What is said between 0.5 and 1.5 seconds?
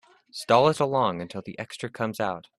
it along until